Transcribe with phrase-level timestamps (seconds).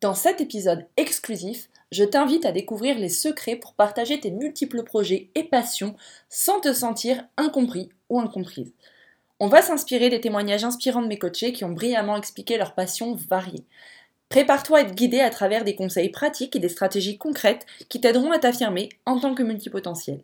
[0.00, 5.28] Dans cet épisode exclusif, je t'invite à découvrir les secrets pour partager tes multiples projets
[5.34, 5.94] et passions
[6.30, 8.72] sans te sentir incompris ou incomprise.
[9.40, 13.14] On va s'inspirer des témoignages inspirants de mes coachés qui ont brillamment expliqué leurs passions
[13.14, 13.66] variées.
[14.30, 18.32] Prépare-toi à être guidé à travers des conseils pratiques et des stratégies concrètes qui t'aideront
[18.32, 20.22] à t'affirmer en tant que multipotentiel.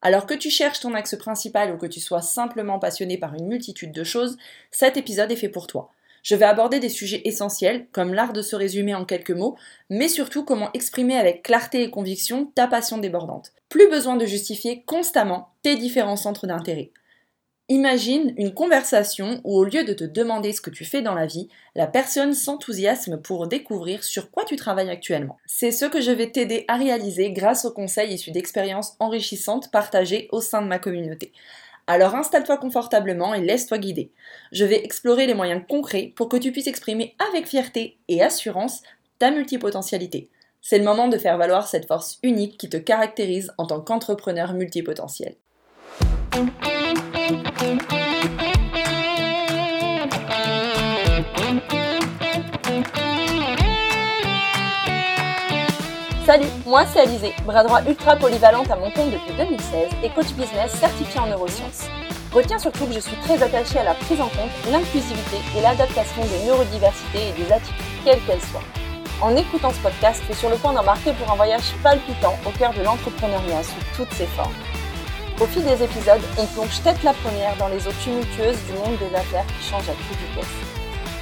[0.00, 3.48] Alors que tu cherches ton axe principal ou que tu sois simplement passionné par une
[3.48, 4.36] multitude de choses,
[4.70, 5.90] cet épisode est fait pour toi.
[6.22, 9.56] Je vais aborder des sujets essentiels, comme l'art de se résumer en quelques mots,
[9.90, 13.52] mais surtout comment exprimer avec clarté et conviction ta passion débordante.
[13.68, 16.90] Plus besoin de justifier constamment tes différents centres d'intérêt.
[17.70, 21.26] Imagine une conversation où au lieu de te demander ce que tu fais dans la
[21.26, 25.36] vie, la personne s'enthousiasme pour découvrir sur quoi tu travailles actuellement.
[25.44, 30.28] C'est ce que je vais t'aider à réaliser grâce aux conseils issus d'expériences enrichissantes partagées
[30.32, 31.30] au sein de ma communauté.
[31.90, 34.12] Alors installe-toi confortablement et laisse-toi guider.
[34.52, 38.82] Je vais explorer les moyens concrets pour que tu puisses exprimer avec fierté et assurance
[39.18, 40.28] ta multipotentialité.
[40.60, 44.52] C'est le moment de faire valoir cette force unique qui te caractérise en tant qu'entrepreneur
[44.52, 45.36] multipotentiel.
[56.68, 60.70] Moi c'est Alizé, bras droit ultra polyvalente à mon compte depuis 2016 et coach business
[60.72, 61.88] certifié en neurosciences.
[62.30, 66.22] Retiens surtout que je suis très attachée à la prise en compte, l'inclusivité et l'adaptation
[66.24, 67.74] des neurodiversités et des attitudes,
[68.04, 68.62] quelles qu'elles soient.
[69.22, 72.50] En écoutant ce podcast, tu es sur le point d'embarquer pour un voyage palpitant au
[72.50, 74.52] cœur de l'entrepreneuriat sous toutes ses formes.
[75.40, 78.98] Au fil des épisodes, on plonge tête la première dans les eaux tumultueuses du monde
[78.98, 80.67] des affaires qui changent à toute vitesse.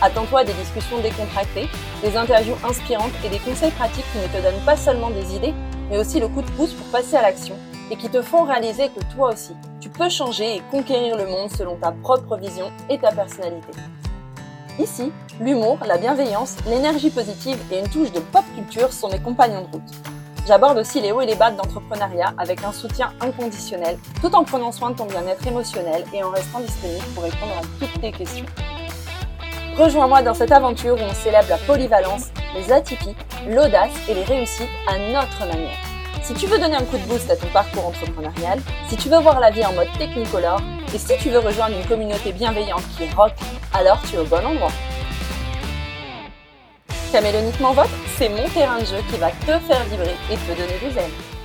[0.02, 1.68] Attends-toi à des discussions décontractées,
[2.02, 5.54] des interviews inspirantes et des conseils pratiques qui ne te donnent pas seulement des idées,
[5.90, 7.56] mais aussi le coup de pouce pour passer à l'action
[7.90, 11.50] et qui te font réaliser que toi aussi, tu peux changer et conquérir le monde
[11.50, 13.72] selon ta propre vision et ta personnalité.
[14.78, 19.62] Ici, l'humour, la bienveillance, l'énergie positive et une touche de pop culture sont mes compagnons
[19.62, 19.90] de route.
[20.46, 24.44] J'aborde aussi les hauts et les bas de l'entrepreneuriat avec un soutien inconditionnel, tout en
[24.44, 28.12] prenant soin de ton bien-être émotionnel et en restant disponible pour répondre à toutes tes
[28.12, 28.46] questions.
[29.78, 33.14] Rejoins-moi dans cette aventure où on célèbre la polyvalence, les atypies,
[33.46, 35.76] l'audace et les réussites à notre manière.
[36.22, 39.18] Si tu veux donner un coup de boost à ton parcours entrepreneurial, si tu veux
[39.18, 40.62] voir la vie en mode technicolor
[40.94, 43.32] et si tu veux rejoindre une communauté bienveillante qui rock,
[43.74, 44.72] alors tu es au bon endroit.
[47.12, 50.78] Caméloniquement Votre, c'est mon terrain de jeu qui va te faire vibrer et te donner
[50.80, 51.35] des ailes.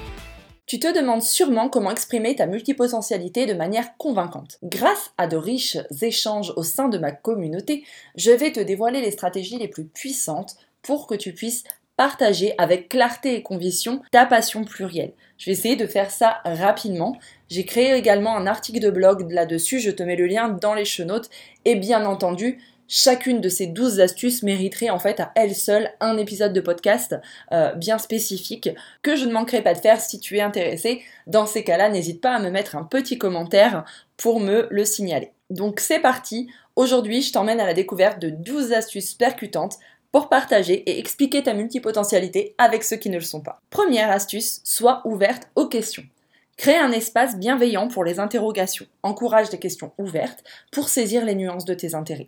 [0.72, 4.58] Tu te demandes sûrement comment exprimer ta multipotentialité de manière convaincante.
[4.64, 7.84] Grâce à de riches échanges au sein de ma communauté,
[8.16, 11.66] je vais te dévoiler les stratégies les plus puissantes pour que tu puisses
[11.98, 15.12] partager avec clarté et conviction ta passion plurielle.
[15.38, 17.18] Je vais essayer de faire ça rapidement.
[17.50, 20.86] J'ai créé également un article de blog là-dessus, je te mets le lien dans les
[20.86, 21.30] chenotes
[21.66, 22.60] et bien entendu,
[22.94, 27.16] Chacune de ces 12 astuces mériterait en fait à elle seule un épisode de podcast
[27.54, 28.70] euh, bien spécifique
[29.02, 31.02] que je ne manquerai pas de faire si tu es intéressé.
[31.26, 33.86] Dans ces cas-là, n'hésite pas à me mettre un petit commentaire
[34.18, 35.32] pour me le signaler.
[35.50, 39.78] Donc c'est parti, aujourd'hui je t'emmène à la découverte de 12 astuces percutantes
[40.12, 43.62] pour partager et expliquer ta multipotentialité avec ceux qui ne le sont pas.
[43.70, 46.04] Première astuce, sois ouverte aux questions.
[46.58, 48.86] Crée un espace bienveillant pour les interrogations.
[49.02, 52.28] Encourage des questions ouvertes pour saisir les nuances de tes intérêts.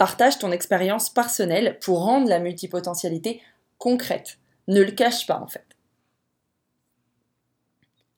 [0.00, 3.42] Partage ton expérience personnelle pour rendre la multipotentialité
[3.76, 4.38] concrète.
[4.66, 5.66] Ne le cache pas en fait.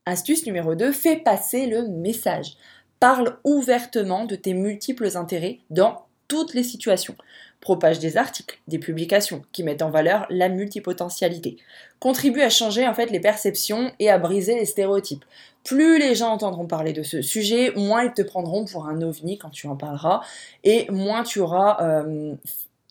[0.05, 2.55] Astuce numéro 2, fais passer le message.
[3.01, 7.17] Parle ouvertement de tes multiples intérêts dans toutes les situations.
[7.59, 11.57] Propage des articles, des publications qui mettent en valeur la multipotentialité.
[11.99, 15.25] Contribue à changer en fait les perceptions et à briser les stéréotypes.
[15.63, 19.37] Plus les gens entendront parler de ce sujet, moins ils te prendront pour un ovni
[19.37, 20.21] quand tu en parleras
[20.63, 22.35] et moins tu auras euh,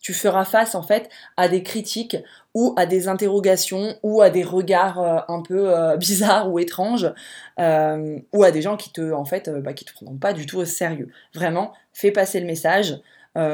[0.01, 2.17] tu feras face en fait à des critiques
[2.55, 7.13] ou à des interrogations ou à des regards euh, un peu euh, bizarres ou étranges
[7.57, 10.65] ou à des gens qui te en fait bah, te prendront pas du tout au
[10.65, 11.09] sérieux.
[11.35, 12.99] Vraiment, fais passer le message.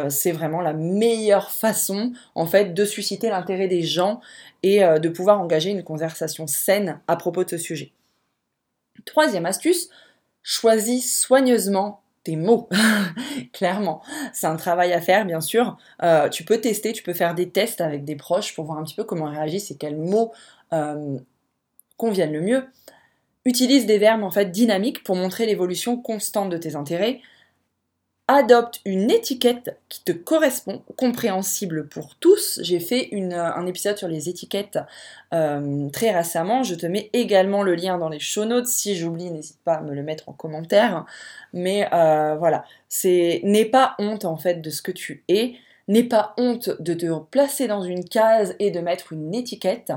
[0.10, 4.20] C'est vraiment la meilleure façon en fait de susciter l'intérêt des gens
[4.62, 7.94] et de pouvoir engager une conversation saine à propos de ce sujet.
[9.06, 9.90] Troisième astuce,
[10.44, 12.70] choisis soigneusement tes mots.
[13.54, 14.02] Clairement,
[14.34, 15.78] c'est un travail à faire, bien sûr.
[16.04, 18.84] Euh, tu peux tester, tu peux faire des tests avec des proches pour voir un
[18.84, 20.34] petit peu comment ils réagissent et quels mots
[21.98, 22.66] conviennent le mieux.
[23.46, 27.22] Utilise des verbes en fait dynamiques pour montrer l'évolution constante de tes intérêts
[28.30, 32.60] adopte une étiquette qui te correspond, compréhensible pour tous.
[32.62, 34.78] J'ai fait un épisode sur les étiquettes
[35.34, 36.62] euh, très récemment.
[36.62, 38.68] Je te mets également le lien dans les show notes.
[38.68, 41.06] Si j'oublie, n'hésite pas à me le mettre en commentaire.
[41.54, 45.56] Mais euh, voilà, c'est n'aie pas honte en fait de ce que tu es.
[45.88, 49.92] N'aie pas honte de te placer dans une case et de mettre une étiquette.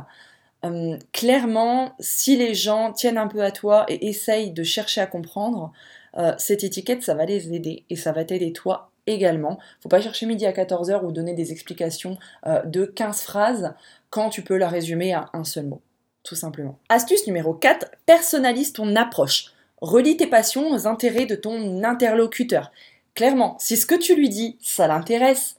[0.63, 5.07] Hum, clairement, si les gens tiennent un peu à toi et essayent de chercher à
[5.07, 5.71] comprendre,
[6.19, 9.59] euh, cette étiquette, ça va les aider et ça va t'aider toi également.
[9.83, 13.75] Faut pas chercher midi à 14h ou donner des explications euh, de 15 phrases
[14.11, 15.81] quand tu peux la résumer à un seul mot,
[16.23, 16.79] tout simplement.
[16.89, 19.47] Astuce numéro 4, personnalise ton approche.
[19.81, 22.71] Relie tes passions aux intérêts de ton interlocuteur.
[23.15, 25.57] Clairement, si ce que tu lui dis, ça l'intéresse,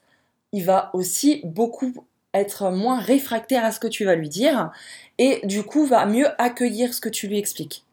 [0.53, 4.71] il va aussi beaucoup être moins réfractaire à ce que tu vas lui dire
[5.17, 7.83] et du coup va mieux accueillir ce que tu lui expliques.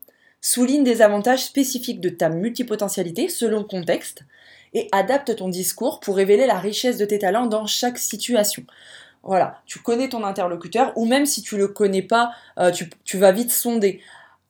[0.40, 4.24] Souligne des avantages spécifiques de ta multipotentialité selon contexte
[4.72, 8.64] et adapte ton discours pour révéler la richesse de tes talents dans chaque situation.
[9.22, 13.32] Voilà, tu connais ton interlocuteur ou même si tu le connais pas, euh, tu, vas
[13.32, 14.00] vite sonder.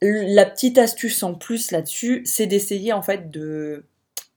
[0.00, 3.84] La petite astuce en plus là-dessus, c'est d'essayer en fait de,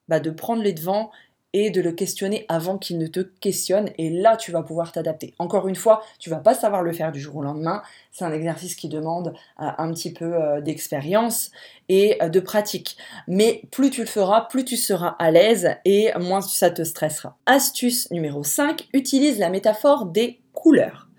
[0.07, 1.11] bah, de prendre les devants
[1.53, 5.33] et de le questionner avant qu'il ne te questionne et là tu vas pouvoir t'adapter.
[5.39, 8.33] Encore une fois, tu vas pas savoir le faire du jour au lendemain, c'est un
[8.33, 11.51] exercice qui demande euh, un petit peu euh, d'expérience
[11.89, 12.97] et euh, de pratique.
[13.27, 17.37] Mais plus tu le feras, plus tu seras à l'aise et moins ça te stressera.
[17.45, 21.09] Astuce numéro 5, utilise la métaphore des couleurs.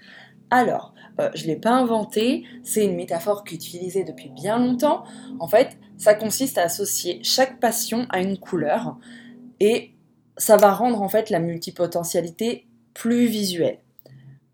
[0.51, 0.95] Alors,
[1.35, 5.05] je ne l'ai pas inventé, c'est une métaphore qui est utilisée depuis bien longtemps.
[5.39, 8.97] En fait, ça consiste à associer chaque passion à une couleur
[9.61, 9.94] et
[10.37, 13.79] ça va rendre en fait la multipotentialité plus visuelle.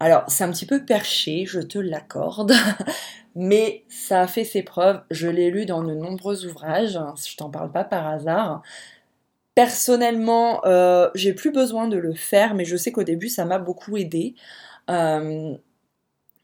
[0.00, 2.55] Alors, c'est un petit peu perché, je te l'accorde,
[3.35, 5.03] mais ça a fait ses preuves.
[5.11, 8.62] Je l'ai lu dans de nombreux ouvrages, hein, je t'en parle pas par hasard.
[9.55, 13.59] Personnellement, euh, j'ai plus besoin de le faire, mais je sais qu'au début, ça m'a
[13.59, 14.35] beaucoup aidé.
[14.88, 15.55] Euh,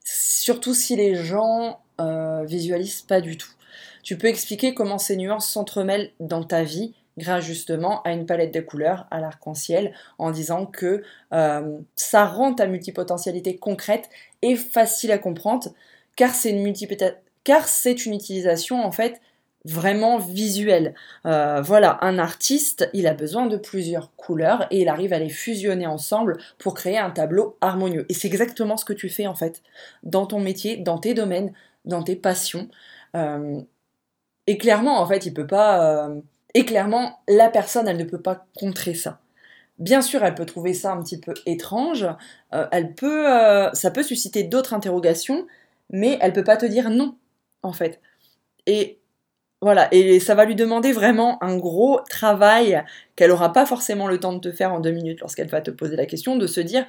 [0.05, 3.51] surtout si les gens euh, visualisent pas du tout.
[4.03, 8.53] Tu peux expliquer comment ces nuances s'entremêlent dans ta vie grâce justement à une palette
[8.53, 11.03] de couleurs, à l'arc-en-ciel, en disant que
[11.33, 14.09] euh, ça rend ta multipotentialité concrète
[14.43, 15.69] et facile à comprendre,
[16.15, 16.73] car c'est une,
[17.45, 19.21] car une utilisation en fait
[19.65, 20.95] vraiment visuelle.
[21.27, 25.29] Euh, voilà, un artiste, il a besoin de plusieurs couleurs et il arrive à les
[25.29, 28.07] fusionner ensemble pour créer un tableau harmonieux.
[28.09, 29.63] Et c'est exactement ce que tu fais en fait
[30.05, 31.53] dans ton métier, dans tes domaines,
[31.85, 32.69] dans tes passions.
[33.17, 33.61] Euh,
[34.47, 36.09] et clairement, en fait, il peut pas
[36.55, 39.21] et clairement, la personne, elle ne peut pas contrer ça.
[39.79, 42.07] Bien sûr, elle peut trouver ça un petit peu étrange,
[42.55, 45.47] euh, elle peut, euh, ça peut susciter d'autres interrogations,
[45.91, 47.17] mais elle peut pas te dire non,
[47.63, 48.01] en fait.
[48.67, 48.99] Et
[49.61, 52.83] voilà, et ça va lui demander vraiment un gros travail
[53.17, 55.71] qu'elle aura pas forcément le temps de te faire en deux minutes lorsqu'elle va te
[55.71, 56.87] poser la question, de se dire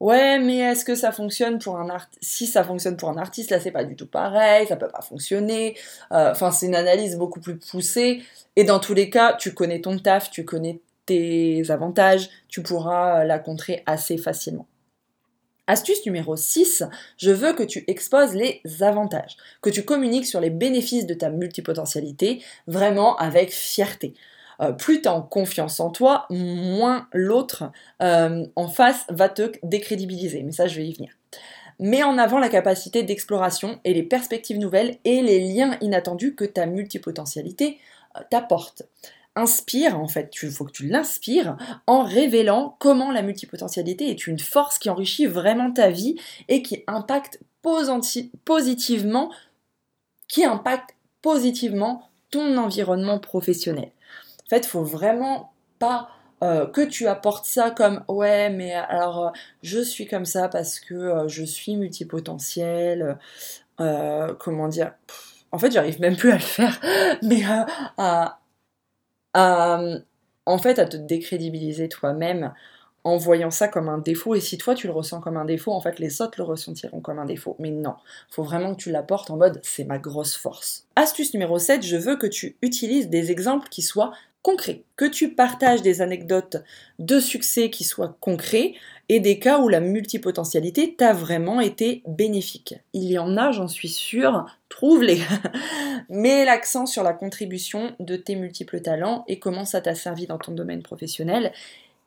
[0.00, 3.50] Ouais, mais est-ce que ça fonctionne pour un artiste Si ça fonctionne pour un artiste,
[3.50, 5.76] là c'est pas du tout pareil, ça peut pas fonctionner.
[6.12, 8.22] Euh, enfin, c'est une analyse beaucoup plus poussée.
[8.56, 13.20] Et dans tous les cas, tu connais ton taf, tu connais tes avantages, tu pourras
[13.22, 14.66] euh, la contrer assez facilement.
[15.66, 16.84] Astuce numéro 6,
[17.16, 21.30] je veux que tu exposes les avantages, que tu communiques sur les bénéfices de ta
[21.30, 24.12] multipotentialité, vraiment avec fierté.
[24.60, 27.72] Euh, plus tu as confiance en toi, moins l'autre
[28.02, 30.42] euh, en face va te décrédibiliser.
[30.42, 31.12] Mais ça, je vais y venir.
[31.80, 36.44] Mets en avant la capacité d'exploration et les perspectives nouvelles et les liens inattendus que
[36.44, 37.78] ta multipotentialité
[38.16, 38.84] euh, t'apporte.
[39.36, 41.56] Inspire, en fait, il faut que tu l'inspires
[41.88, 46.14] en révélant comment la multipotentialité est une force qui enrichit vraiment ta vie
[46.46, 49.32] et qui impacte positivement
[52.30, 53.90] ton environnement professionnel.
[54.46, 56.08] En fait, faut vraiment pas
[56.44, 59.30] euh, que tu apportes ça comme ouais, mais alors euh,
[59.62, 63.18] je suis comme ça parce que euh, je suis multipotentiel.
[63.78, 64.92] comment dire
[65.52, 66.80] En fait, j'arrive même plus à le faire,
[67.22, 67.42] mais
[70.46, 72.52] en fait à te décrédibiliser toi-même
[73.04, 74.34] en voyant ça comme un défaut.
[74.34, 77.00] Et si toi tu le ressens comme un défaut, en fait les autres le ressentiront
[77.00, 77.56] comme un défaut.
[77.58, 77.94] Mais non,
[78.30, 80.86] faut vraiment que tu l'apportes en mode c'est ma grosse force.
[80.96, 84.12] Astuce numéro 7, je veux que tu utilises des exemples qui soient
[84.44, 86.58] concret, que tu partages des anecdotes
[86.98, 88.74] de succès qui soient concrets
[89.08, 92.74] et des cas où la multipotentialité t'a vraiment été bénéfique.
[92.92, 95.20] Il y en a, j'en suis sûre, trouve-les.
[96.10, 100.38] Mets l'accent sur la contribution de tes multiples talents et comment ça t'a servi dans
[100.38, 101.50] ton domaine professionnel.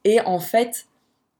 [0.04, 0.87] Et en fait,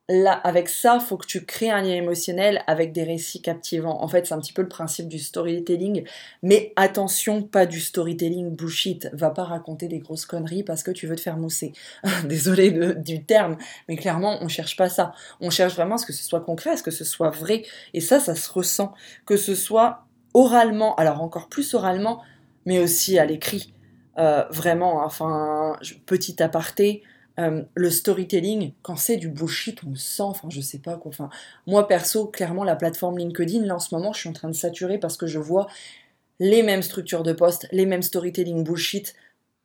[0.10, 4.02] là, avec ça, faut que tu crées un lien émotionnel avec des récits captivants.
[4.02, 6.06] En fait, c'est un petit peu le principe du storytelling.
[6.44, 9.10] Mais attention, pas du storytelling bullshit.
[9.14, 11.74] Va pas raconter des grosses conneries parce que tu veux te faire mousser.
[12.26, 13.58] Désolé du terme,
[13.90, 15.14] mais clairement, on cherche pas ça.
[15.42, 17.64] On cherche vraiment à ce que ce soit concret, à ce que ce soit vrai.
[17.94, 18.94] Et ça, ça se ressent.
[19.26, 22.22] Que ce soit oralement, alors encore plus oralement,
[22.66, 23.74] mais aussi à l'écrit.
[24.20, 27.04] Euh, vraiment, enfin, petit aparté,
[27.40, 31.10] Euh, le storytelling, quand c'est du bullshit, on le sent, enfin je sais pas quoi.
[31.10, 31.30] Enfin,
[31.68, 34.56] moi perso, clairement, la plateforme LinkedIn, là en ce moment, je suis en train de
[34.56, 35.68] saturer parce que je vois
[36.40, 39.16] les mêmes structures de poste, les mêmes storytelling bullshit.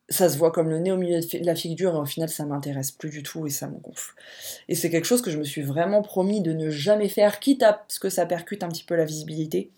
[0.09, 2.45] Ça se voit comme le nez au milieu de la figure et au final ça
[2.45, 4.13] m'intéresse plus du tout et ça me gonfle.
[4.67, 7.63] Et c'est quelque chose que je me suis vraiment promis de ne jamais faire, quitte
[7.63, 9.71] à ce que ça percute un petit peu la visibilité.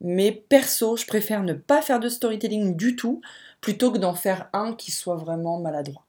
[0.00, 3.22] Mais perso, je préfère ne pas faire de storytelling du tout
[3.60, 6.04] plutôt que d'en faire un qui soit vraiment maladroit.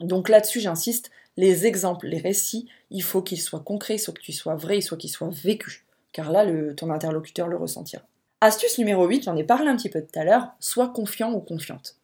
[0.00, 4.34] Donc là-dessus, j'insiste, les exemples, les récits, il faut qu'ils soient concrets, il faut qu'ils
[4.34, 5.84] soient vrais, il faut qu'ils soient vécus.
[6.12, 6.44] Car là,
[6.76, 8.02] ton interlocuteur le ressentira.
[8.40, 11.40] Astuce numéro 8, j'en ai parlé un petit peu tout à l'heure, sois confiant ou
[11.40, 11.96] confiante.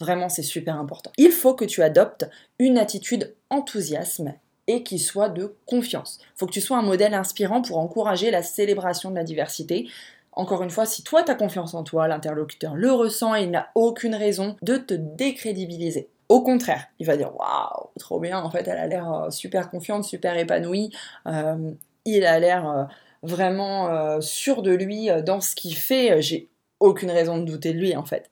[0.00, 1.12] Vraiment, c'est super important.
[1.18, 2.28] Il faut que tu adoptes
[2.58, 4.34] une attitude enthousiasme
[4.66, 6.18] et qui soit de confiance.
[6.20, 9.88] Il faut que tu sois un modèle inspirant pour encourager la célébration de la diversité.
[10.32, 13.50] Encore une fois, si toi tu as confiance en toi, l'interlocuteur le ressent et il
[13.50, 16.08] n'a aucune raison de te décrédibiliser.
[16.30, 19.68] Au contraire, il va dire waouh, trop bien, en fait, elle a l'air euh, super
[19.68, 20.92] confiante, super épanouie,
[21.26, 21.72] euh,
[22.04, 22.84] il a l'air euh,
[23.24, 27.96] vraiment sûr de lui dans ce qu'il fait, j'ai aucune raison de douter de lui
[27.96, 28.30] en fait.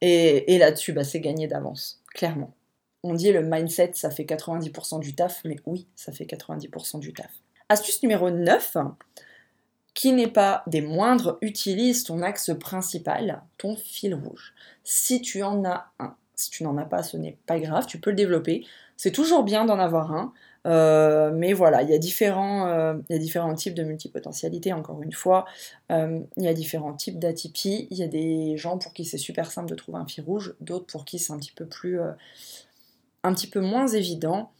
[0.00, 2.54] Et, là-dessus, bah, c'est gagné d'avance, clairement.
[3.02, 7.12] On dit le mindset, ça fait 90% du taf, mais oui, ça fait 90% du
[7.12, 7.32] taf.
[7.68, 8.76] Astuce numéro 9,
[9.94, 14.54] qui n'est pas des moindres, utilise ton axe principal, ton fil rouge.
[14.84, 17.98] Si tu en as un, si tu n'en as pas, ce n'est pas grave, tu
[17.98, 18.64] peux le développer.
[18.96, 20.32] C'est toujours bien d'en avoir un.
[20.66, 25.02] Euh, mais voilà, il y, a différents, euh, y a différents types de multipotentialité, encore
[25.02, 25.46] une fois.
[25.90, 27.88] Euh, il y a différents types d'atypie.
[27.90, 30.54] Il y a des gens pour qui c'est super simple de trouver un fil rouge,
[30.60, 31.98] d'autres pour qui c'est un petit peu plus.
[33.24, 34.52] un petit peu moins évident.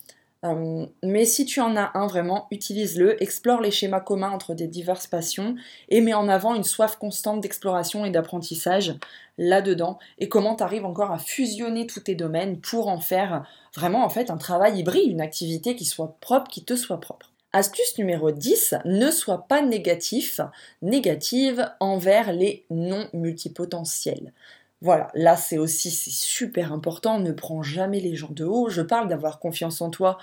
[0.44, 4.68] Euh, mais si tu en as un vraiment, utilise-le, explore les schémas communs entre des
[4.68, 5.56] diverses passions
[5.88, 8.94] et mets en avant une soif constante d'exploration et d'apprentissage
[9.36, 14.04] là-dedans et comment tu arrives encore à fusionner tous tes domaines pour en faire vraiment
[14.04, 17.32] en fait un travail hybride, une activité qui soit propre, qui te soit propre.
[17.54, 20.40] Astuce numéro 10, ne sois pas négatif,
[20.82, 24.32] négative envers les non multipotentiels.
[24.80, 28.68] Voilà, là c'est aussi c'est super important, ne prends jamais les gens de haut.
[28.68, 30.18] Je parle d'avoir confiance en toi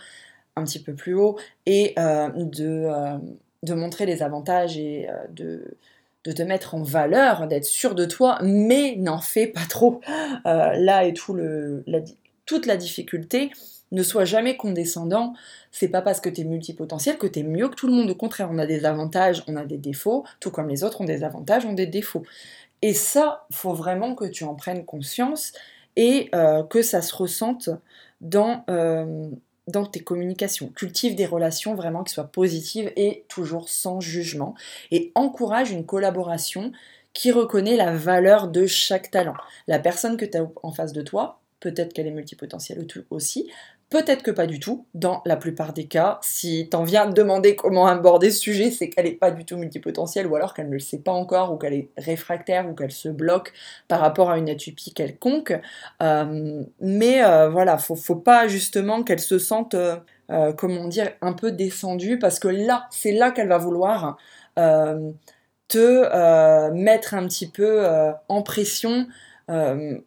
[0.55, 3.17] un petit peu plus haut et euh, de, euh,
[3.63, 5.77] de, montrer les avantages et euh, de,
[6.23, 9.99] de, te mettre en valeur, d'être sûr de toi, mais n'en fais pas trop.
[10.45, 11.83] là est tout le,
[12.45, 13.51] toute la difficulté.
[13.91, 15.33] Ne sois jamais condescendant.
[15.71, 18.09] C'est pas parce que tu es multipotentiel que tu es mieux que tout le monde.
[18.09, 21.05] Au contraire, on a des avantages, on a des défauts, tout comme les autres ont
[21.05, 22.23] des avantages, ont des défauts.
[22.85, 25.53] Et ça, faut vraiment que tu en prennes conscience
[25.95, 27.71] et euh, que ça se ressente
[28.21, 29.27] dans, euh,
[29.67, 30.67] dans tes communications.
[30.67, 34.53] Cultive des relations vraiment qui soient positives et toujours sans jugement.
[34.91, 36.73] Et encourage une collaboration
[37.13, 39.33] qui reconnaît la valeur de chaque talent.
[39.65, 43.49] La personne que tu as en face de toi, peut-être qu'elle est multipotentielle aussi,
[43.91, 46.17] Peut-être que pas du tout, dans la plupart des cas.
[46.23, 49.57] Si t'en viens de demander comment aborder ce sujet, c'est qu'elle n'est pas du tout
[49.57, 52.91] multipotentielle, ou alors qu'elle ne le sait pas encore, ou qu'elle est réfractaire, ou qu'elle
[52.91, 53.53] se bloque
[53.87, 55.53] par rapport à une atopie quelconque.
[56.01, 61.33] Euh, mais euh, voilà, faut, faut pas justement qu'elle se sente, euh, comment dire, un
[61.33, 64.17] peu descendue, parce que là, c'est là qu'elle va vouloir
[65.67, 67.85] te mettre un petit peu
[68.29, 69.07] en pression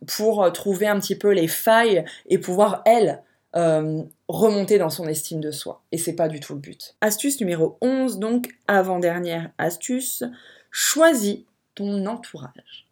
[0.07, 3.23] pour trouver un petit peu les failles et pouvoir, elle,
[3.57, 5.83] euh, remonter dans son estime de soi.
[5.93, 6.97] Et c'est pas du tout le but.
[7.01, 10.25] Astuce numéro 11, donc avant-dernière astuce,
[10.71, 11.41] choisis
[11.75, 12.89] ton entourage.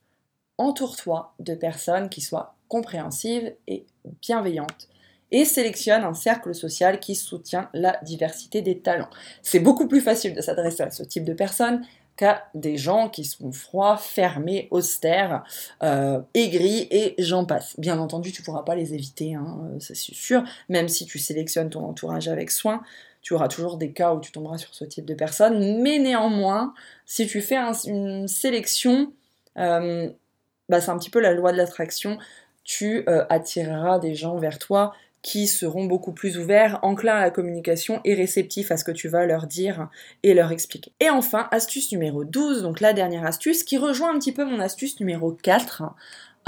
[0.58, 3.84] Entoure-toi de personnes qui soient compréhensives et
[4.22, 4.88] bienveillantes
[5.30, 9.10] et sélectionne un cercle social qui soutient la diversité des talents.
[9.42, 11.84] C'est beaucoup plus facile de s'adresser à ce type de personnes
[12.16, 15.44] qu'à des gens qui sont froids, fermés, austères,
[15.82, 17.78] euh, aigris et j'en passe.
[17.78, 20.42] Bien entendu, tu pourras pas les éviter, hein, euh, c'est sûr.
[20.68, 22.82] Même si tu sélectionnes ton entourage avec soin,
[23.20, 25.82] tu auras toujours des cas où tu tomberas sur ce type de personnes.
[25.82, 29.12] Mais néanmoins, si tu fais une sélection,
[29.58, 30.08] euh,
[30.68, 32.18] bah, c'est un petit peu la loi de l'attraction.
[32.64, 34.92] Tu attireras des gens vers toi
[35.26, 39.08] qui seront beaucoup plus ouverts, enclins à la communication et réceptifs à ce que tu
[39.08, 39.88] vas leur dire
[40.22, 40.92] et leur expliquer.
[41.00, 44.60] Et enfin, astuce numéro 12, donc la dernière astuce, qui rejoint un petit peu mon
[44.60, 45.82] astuce numéro 4.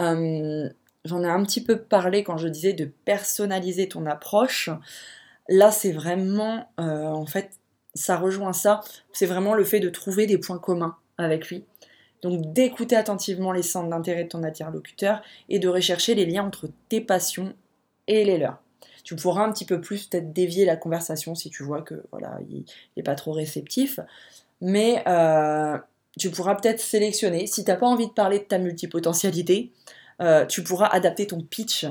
[0.00, 0.68] Euh,
[1.04, 4.70] j'en ai un petit peu parlé quand je disais de personnaliser ton approche.
[5.48, 7.50] Là, c'est vraiment, euh, en fait,
[7.94, 8.82] ça rejoint ça.
[9.12, 11.64] C'est vraiment le fait de trouver des points communs avec lui.
[12.22, 16.68] Donc d'écouter attentivement les centres d'intérêt de ton interlocuteur et de rechercher les liens entre
[16.88, 17.54] tes passions
[18.06, 18.62] et les leurs
[19.08, 22.40] tu pourras un petit peu plus peut-être dévier la conversation si tu vois que voilà,
[22.50, 24.00] il n'est pas trop réceptif.
[24.60, 25.78] Mais euh,
[26.18, 29.72] tu pourras peut-être sélectionner, si tu n'as pas envie de parler de ta multipotentialité,
[30.20, 31.86] euh, tu pourras adapter ton pitch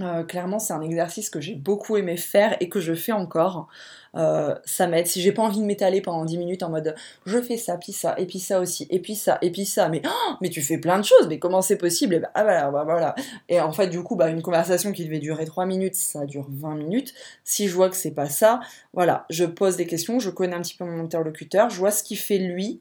[0.00, 3.68] Euh, clairement, c'est un exercice que j'ai beaucoup aimé faire et que je fais encore.
[4.16, 5.06] Euh, ça m'aide.
[5.06, 6.94] Si j'ai pas envie de m'étaler pendant 10 minutes en mode
[7.26, 9.88] je fais ça, puis ça, et puis ça aussi, et puis ça, et puis ça,
[9.88, 12.14] mais, oh, mais tu fais plein de choses, mais comment c'est possible?
[12.14, 13.14] Et bah, ah voilà, bah, voilà.
[13.48, 16.46] Et en fait, du coup, bah, une conversation qui devait durer 3 minutes, ça dure
[16.48, 17.14] 20 minutes.
[17.44, 18.60] Si je vois que c'est pas ça,
[18.92, 22.02] voilà, je pose des questions, je connais un petit peu mon interlocuteur, je vois ce
[22.02, 22.80] qu'il fait lui.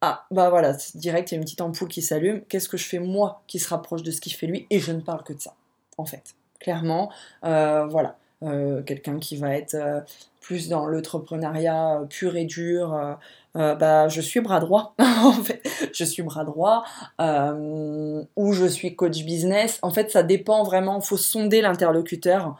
[0.00, 2.42] Ah, bah voilà, direct, il y a une petite ampoule qui s'allume.
[2.48, 4.66] Qu'est-ce que je fais moi qui se rapproche de ce qu'il fait lui?
[4.70, 5.54] Et je ne parle que de ça
[5.98, 6.34] en fait.
[6.64, 7.10] Clairement,
[7.44, 8.16] euh, voilà.
[8.42, 10.00] Euh, quelqu'un qui va être euh,
[10.40, 13.18] plus dans l'entrepreneuriat pur et dur,
[13.54, 15.62] bah, je suis bras droit, en fait.
[15.92, 16.84] Je suis bras droit,
[17.18, 19.78] ou je suis coach business.
[19.82, 22.56] En fait, ça dépend vraiment, il faut sonder l'interlocuteur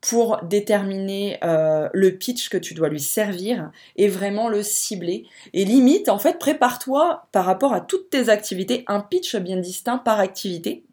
[0.00, 5.26] pour déterminer le pitch que tu dois lui servir et vraiment le cibler.
[5.52, 9.98] Et limite, en fait, prépare-toi par rapport à toutes tes activités, un pitch bien distinct
[9.98, 10.84] par activité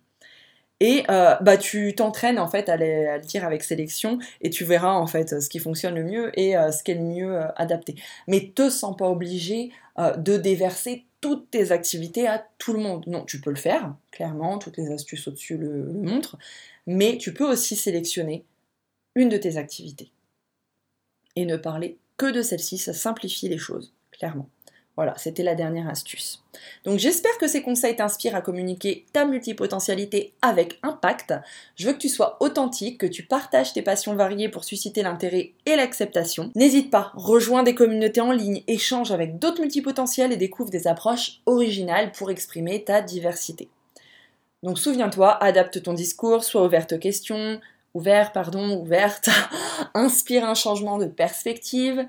[0.80, 4.94] et euh, bah, tu t'entraînes en fait à, le dire avec sélection et tu verras
[4.94, 7.48] en fait ce qui fonctionne le mieux et euh, ce qui est le mieux euh,
[7.56, 7.96] adapté.
[8.28, 13.06] Mais te sens pas obligé de déverser toutes tes activités à tout le monde.
[13.08, 16.38] Non, tu peux le faire, clairement, toutes les astuces au-dessus le, le montrent,
[16.86, 18.44] mais tu peux aussi sélectionner
[19.16, 20.12] une de tes activités
[21.38, 24.50] et ne parler que de celle-ci, ça simplifie les choses, clairement.
[24.96, 26.42] Voilà, c'était la dernière astuce.
[26.86, 31.34] Donc j'espère que ces conseils t'inspirent à communiquer ta multipotentialité avec impact.
[31.76, 35.52] Je veux que tu sois authentique, que tu partages tes passions variées pour susciter l'intérêt
[35.66, 36.52] et l'acceptation.
[36.56, 41.42] N'hésite pas, rejoins des communautés en ligne, échange avec d'autres multipotentiels et découvre des approches
[41.46, 43.68] originales pour exprimer ta diversité.
[44.64, 47.60] Donc souviens-toi, adapte ton discours, sois ouverte aux questions,
[47.94, 49.30] ouvert, pardon, ouverte,
[49.94, 52.06] inspire un changement de perspective,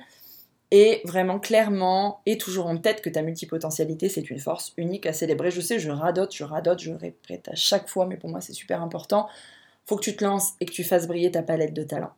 [0.71, 5.13] et vraiment clairement et toujours en tête que ta multipotentialité c'est une force unique à
[5.13, 5.51] célébrer.
[5.51, 8.53] Je sais, je radote, je radote, je répète à chaque fois, mais pour moi c'est
[8.53, 9.29] super important.
[9.85, 12.15] Faut que tu te lances et que tu fasses briller ta palette de talents.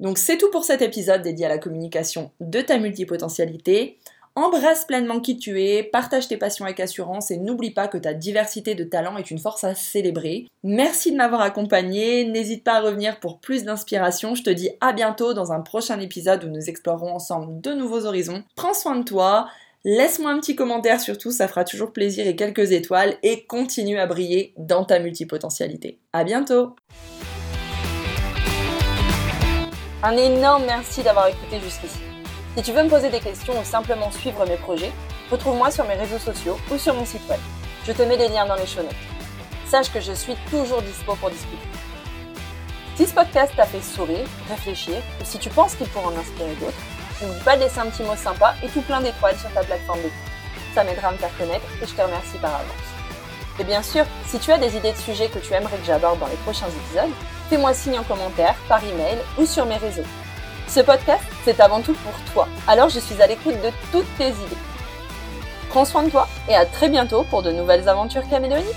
[0.00, 3.98] Donc c'est tout pour cet épisode dédié à la communication de ta multipotentialité.
[4.36, 8.14] Embrasse pleinement qui tu es, partage tes passions avec assurance et n'oublie pas que ta
[8.14, 10.46] diversité de talents est une force à célébrer.
[10.62, 14.36] Merci de m'avoir accompagné, n'hésite pas à revenir pour plus d'inspiration.
[14.36, 18.06] Je te dis à bientôt dans un prochain épisode où nous explorerons ensemble de nouveaux
[18.06, 18.44] horizons.
[18.54, 19.48] Prends soin de toi,
[19.84, 24.06] laisse-moi un petit commentaire surtout, ça fera toujours plaisir et quelques étoiles et continue à
[24.06, 25.98] briller dans ta multipotentialité.
[26.12, 26.76] À bientôt
[30.04, 32.09] Un énorme merci d'avoir écouté jusqu'ici.
[32.60, 34.92] Si tu veux me poser des questions ou simplement suivre mes projets,
[35.30, 37.40] retrouve-moi sur mes réseaux sociaux ou sur mon site web.
[37.86, 38.94] Je te mets les liens dans les show notes.
[39.66, 41.56] Sache que je suis toujours dispo pour discuter.
[42.96, 46.54] Si ce podcast t'a fait sourire, réfléchir, ou si tu penses qu'il pourra en inspirer
[46.60, 46.76] d'autres,
[47.22, 50.02] n'oublie pas de laisser un petit mot sympa et tout plein d'étoiles sur ta plateforme
[50.02, 50.12] d'écoute.
[50.74, 52.90] Ça m'aidera à me faire connaître et je te remercie par avance.
[53.58, 56.18] Et bien sûr, si tu as des idées de sujets que tu aimerais que j'aborde
[56.18, 57.14] dans les prochains épisodes,
[57.48, 60.04] fais-moi signe en commentaire, par email ou sur mes réseaux.
[60.72, 62.46] Ce podcast, c'est avant tout pour toi.
[62.68, 64.56] Alors je suis à l'écoute de toutes tes idées.
[65.68, 68.68] Prends soin de toi et à très bientôt pour de nouvelles aventures caméléoniques.